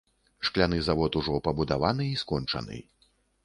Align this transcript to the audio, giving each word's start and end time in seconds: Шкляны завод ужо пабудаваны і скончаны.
Шкляны 0.47 0.79
завод 0.87 1.19
ужо 1.21 1.37
пабудаваны 1.49 2.11
і 2.15 2.19
скончаны. 2.25 2.85